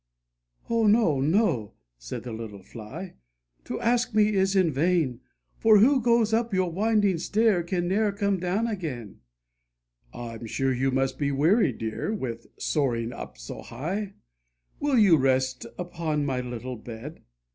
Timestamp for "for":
5.59-5.77